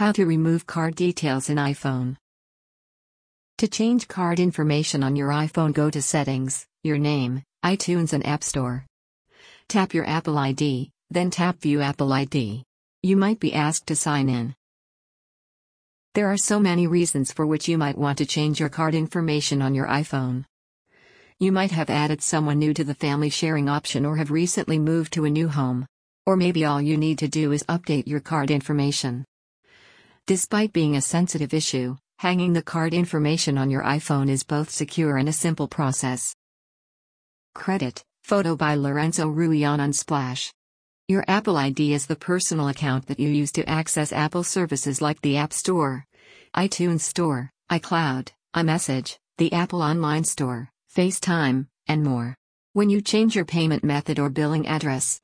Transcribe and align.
How 0.00 0.12
to 0.12 0.24
remove 0.24 0.66
card 0.66 0.94
details 0.94 1.50
in 1.50 1.58
iPhone. 1.58 2.16
To 3.58 3.68
change 3.68 4.08
card 4.08 4.40
information 4.40 5.02
on 5.02 5.14
your 5.14 5.28
iPhone, 5.28 5.74
go 5.74 5.90
to 5.90 6.00
Settings, 6.00 6.64
Your 6.82 6.96
Name, 6.96 7.42
iTunes, 7.62 8.14
and 8.14 8.24
App 8.24 8.42
Store. 8.42 8.86
Tap 9.68 9.92
your 9.92 10.06
Apple 10.06 10.38
ID, 10.38 10.90
then 11.10 11.28
tap 11.28 11.60
View 11.60 11.82
Apple 11.82 12.14
ID. 12.14 12.64
You 13.02 13.16
might 13.18 13.40
be 13.40 13.52
asked 13.52 13.88
to 13.88 13.94
sign 13.94 14.30
in. 14.30 14.54
There 16.14 16.32
are 16.32 16.38
so 16.38 16.58
many 16.58 16.86
reasons 16.86 17.30
for 17.30 17.46
which 17.46 17.68
you 17.68 17.76
might 17.76 17.98
want 17.98 18.16
to 18.16 18.24
change 18.24 18.58
your 18.58 18.70
card 18.70 18.94
information 18.94 19.60
on 19.60 19.74
your 19.74 19.86
iPhone. 19.86 20.46
You 21.38 21.52
might 21.52 21.72
have 21.72 21.90
added 21.90 22.22
someone 22.22 22.58
new 22.58 22.72
to 22.72 22.84
the 22.84 22.94
family 22.94 23.28
sharing 23.28 23.68
option 23.68 24.06
or 24.06 24.16
have 24.16 24.30
recently 24.30 24.78
moved 24.78 25.12
to 25.12 25.26
a 25.26 25.30
new 25.30 25.48
home. 25.48 25.84
Or 26.24 26.38
maybe 26.38 26.64
all 26.64 26.80
you 26.80 26.96
need 26.96 27.18
to 27.18 27.28
do 27.28 27.52
is 27.52 27.64
update 27.64 28.06
your 28.06 28.20
card 28.20 28.50
information. 28.50 29.26
Despite 30.26 30.72
being 30.72 30.96
a 30.96 31.00
sensitive 31.00 31.52
issue, 31.54 31.96
hanging 32.18 32.52
the 32.52 32.62
card 32.62 32.94
information 32.94 33.58
on 33.58 33.70
your 33.70 33.82
iPhone 33.82 34.28
is 34.28 34.44
both 34.44 34.70
secure 34.70 35.16
and 35.16 35.28
a 35.28 35.32
simple 35.32 35.68
process. 35.68 36.34
Credit 37.54 38.02
Photo 38.22 38.54
by 38.54 38.74
Lorenzo 38.76 39.26
Ruion 39.26 39.80
Unsplash. 39.80 40.52
Your 41.08 41.24
Apple 41.26 41.56
ID 41.56 41.92
is 41.92 42.06
the 42.06 42.14
personal 42.14 42.68
account 42.68 43.06
that 43.06 43.18
you 43.18 43.28
use 43.28 43.50
to 43.52 43.68
access 43.68 44.12
Apple 44.12 44.44
services 44.44 45.02
like 45.02 45.20
the 45.22 45.36
App 45.36 45.52
Store, 45.52 46.06
iTunes 46.54 47.00
Store, 47.00 47.50
iCloud, 47.70 48.28
iMessage, 48.54 49.18
the 49.38 49.52
Apple 49.52 49.82
Online 49.82 50.22
Store, 50.22 50.70
FaceTime, 50.94 51.66
and 51.88 52.04
more. 52.04 52.36
When 52.72 52.88
you 52.88 53.00
change 53.00 53.34
your 53.34 53.44
payment 53.44 53.82
method 53.82 54.20
or 54.20 54.30
billing 54.30 54.68
address, 54.68 55.20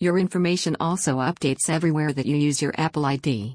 your 0.00 0.18
information 0.18 0.76
also 0.80 1.18
updates 1.18 1.68
everywhere 1.70 2.12
that 2.12 2.26
you 2.26 2.36
use 2.36 2.60
your 2.60 2.74
Apple 2.76 3.04
ID. 3.04 3.54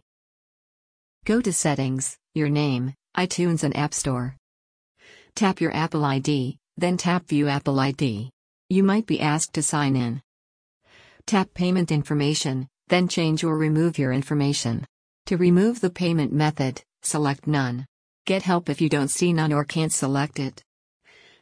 Go 1.25 1.39
to 1.39 1.53
Settings, 1.53 2.17
Your 2.35 2.49
Name, 2.49 2.95
iTunes 3.15 3.63
and 3.63 3.73
App 3.77 3.93
Store. 3.93 4.35
Tap 5.35 5.61
your 5.61 5.73
Apple 5.73 6.03
ID, 6.03 6.57
then 6.75 6.97
tap 6.97 7.29
View 7.29 7.47
Apple 7.47 7.79
ID. 7.79 8.29
You 8.69 8.83
might 8.83 9.05
be 9.05 9.21
asked 9.21 9.53
to 9.53 9.63
sign 9.63 9.95
in. 9.95 10.21
Tap 11.25 11.53
Payment 11.53 11.93
Information, 11.93 12.67
then 12.89 13.07
change 13.07 13.45
or 13.45 13.57
remove 13.57 13.97
your 13.97 14.11
information. 14.11 14.85
To 15.27 15.37
remove 15.37 15.79
the 15.79 15.89
payment 15.89 16.33
method, 16.33 16.83
select 17.03 17.47
None. 17.47 17.85
Get 18.25 18.41
help 18.41 18.69
if 18.69 18.81
you 18.81 18.89
don't 18.89 19.07
see 19.07 19.31
none 19.31 19.53
or 19.53 19.63
can't 19.63 19.93
select 19.93 20.39
it. 20.39 20.61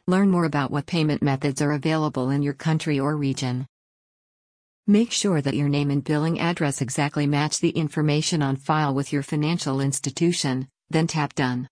Learn 0.06 0.30
more 0.30 0.44
about 0.44 0.70
what 0.70 0.86
payment 0.86 1.24
methods 1.24 1.60
are 1.60 1.72
available 1.72 2.30
in 2.30 2.44
your 2.44 2.54
country 2.54 3.00
or 3.00 3.16
region. 3.16 3.66
Make 4.88 5.12
sure 5.12 5.40
that 5.40 5.54
your 5.54 5.68
name 5.68 5.92
and 5.92 6.02
billing 6.02 6.40
address 6.40 6.82
exactly 6.82 7.24
match 7.24 7.60
the 7.60 7.70
information 7.70 8.42
on 8.42 8.56
file 8.56 8.92
with 8.92 9.12
your 9.12 9.22
financial 9.22 9.80
institution, 9.80 10.66
then 10.90 11.06
tap 11.06 11.34
Done. 11.34 11.68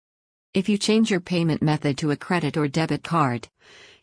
If 0.55 0.69
you 0.69 0.79
change 0.79 1.11
your 1.11 1.19
payment 1.19 1.61
method 1.61 1.99
to 1.99 2.13
a 2.13 2.17
credit 2.17 2.57
or 2.57 2.69
debit 2.69 3.03
card, 3.03 3.49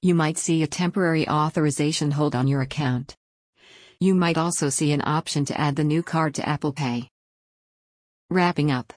you 0.02 0.14
might 0.14 0.38
see 0.38 0.62
a 0.62 0.68
temporary 0.68 1.26
authorization 1.28 2.12
hold 2.12 2.36
on 2.36 2.50
your 2.50 2.60
account. 2.60 3.16
You 4.02 4.14
might 4.14 4.38
also 4.38 4.68
see 4.68 4.92
an 4.92 5.02
option 5.06 5.46
to 5.46 5.60
add 5.60 5.78
the 5.78 5.86
new 5.86 6.04
card 6.04 6.36
to 6.36 6.48
Apple 6.48 6.74
Pay. 6.74 7.10
Wrapping 8.30 8.72
up. 8.72 8.92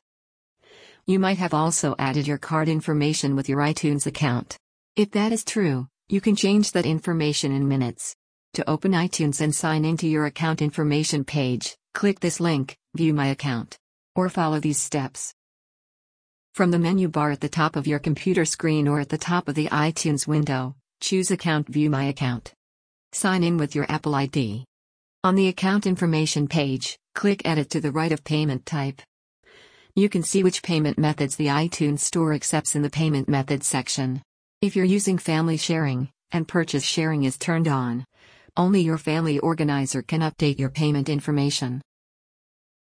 You 1.07 1.21
might 1.21 1.39
have 1.39 1.55
also 1.55 1.95
added 2.01 2.27
your 2.27 2.39
card 2.39 2.69
information 2.69 3.37
with 3.37 3.49
your 3.49 3.61
iTunes 3.61 4.07
account. 4.07 4.59
If 4.97 5.13
that 5.13 5.31
is 5.31 5.45
true, 5.45 5.87
you 6.09 6.21
can 6.21 6.35
change 6.35 6.73
that 6.73 6.85
information 6.85 7.53
in 7.53 7.69
minutes. 7.69 8.17
To 8.55 8.69
open 8.69 8.93
iTunes 8.93 9.41
and 9.41 9.55
sign 9.55 9.85
into 9.85 10.09
your 10.09 10.27
account 10.27 10.61
information 10.61 11.25
page, 11.25 11.77
click 11.95 12.19
this 12.19 12.41
link, 12.41 12.77
View 12.97 13.15
My 13.15 13.29
Account. 13.29 13.79
Or 14.17 14.29
follow 14.29 14.59
these 14.59 14.79
steps. 14.79 15.33
From 16.55 16.73
the 16.73 16.79
menu 16.81 17.09
bar 17.09 17.31
at 17.31 17.41
the 17.41 17.49
top 17.49 17.77
of 17.77 17.87
your 17.87 18.01
computer 18.01 18.45
screen 18.45 18.89
or 18.89 18.99
at 18.99 19.09
the 19.09 19.19
top 19.19 19.47
of 19.47 19.55
the 19.55 19.69
iTunes 19.69 20.27
window, 20.27 20.75
choose 21.01 21.31
Account 21.31 21.69
View 21.69 21.91
My 21.91 22.07
Account. 22.07 22.53
Sign 23.13 23.45
in 23.45 23.57
with 23.57 23.77
your 23.77 23.87
Apple 23.89 24.17
ID. 24.17 24.65
On 25.23 25.37
the 25.37 25.47
account 25.47 25.87
information 25.87 26.49
page, 26.49 26.99
click 27.15 27.43
Edit 27.45 27.71
to 27.71 27.81
the 27.81 27.93
right 27.93 28.11
of 28.11 28.25
payment 28.25 28.67
type. 28.67 29.01
You 29.95 30.09
can 30.09 30.25
see 30.25 30.43
which 30.43 30.65
payment 30.65 30.99
methods 30.99 31.37
the 31.37 31.47
iTunes 31.47 32.01
Store 32.01 32.33
accepts 32.33 32.75
in 32.75 32.83
the 32.83 32.91
Payment 32.91 33.29
Methods 33.29 33.69
section. 33.69 34.23
If 34.61 34.75
you're 34.75 34.85
using 34.85 35.19
family 35.19 35.57
sharing, 35.57 36.11
and 36.33 36.47
purchase 36.47 36.85
sharing 36.85 37.25
is 37.25 37.39
turned 37.39 37.69
on, 37.69 38.05
only 38.57 38.81
your 38.81 38.99
family 38.99 39.39
organizer 39.39 40.03
can 40.03 40.21
update 40.21 40.59
your 40.59 40.71
payment 40.71 41.09
information. 41.09 41.81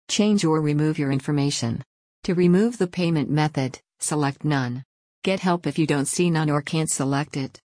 Change 0.09 0.45
or 0.45 0.61
remove 0.61 0.99
your 0.99 1.11
information. 1.11 1.83
To 2.23 2.33
remove 2.33 2.77
the 2.77 2.87
payment 2.87 3.29
method, 3.29 3.79
select 3.99 4.43
None. 4.43 4.83
Get 5.23 5.39
help 5.39 5.65
if 5.65 5.79
you 5.79 5.87
don't 5.87 6.05
see 6.05 6.29
none 6.29 6.49
or 6.49 6.61
can't 6.61 6.89
select 6.89 7.37
it. 7.37 7.59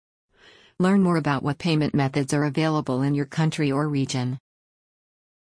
Learn 0.79 1.03
more 1.03 1.17
about 1.17 1.43
what 1.43 1.59
payment 1.59 1.95
methods 1.95 2.35
are 2.35 2.45
available 2.45 3.03
in 3.03 3.15
your 3.15 3.25
country 3.25 3.73
or 3.73 3.89
region. 3.89 4.39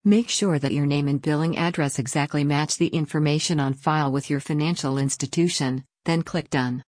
Make 0.05 0.31
sure 0.31 0.59
that 0.59 0.73
your 0.73 0.87
name 0.87 1.09
and 1.09 1.21
billing 1.21 1.59
address 1.59 1.99
exactly 1.99 2.43
match 2.43 2.79
the 2.79 2.87
information 2.87 3.61
on 3.61 3.75
file 3.75 4.11
with 4.11 4.31
your 4.31 4.41
financial 4.41 4.97
institution, 4.97 5.85
then 6.07 6.23
click 6.23 6.49
Done. 6.49 6.83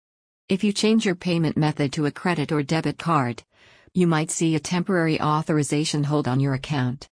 If 0.50 0.62
you 0.62 0.75
change 0.75 1.06
your 1.06 1.15
payment 1.15 1.56
method 1.56 1.91
to 1.94 2.05
a 2.05 2.10
credit 2.10 2.53
or 2.53 2.62
debit 2.62 2.99
card, 2.99 3.43
you 3.94 4.06
might 4.06 4.31
see 4.31 4.54
a 4.54 4.60
temporary 4.60 5.21
authorization 5.21 6.04
hold 6.04 6.28
on 6.28 6.41
your 6.41 6.54
account. 6.54 7.09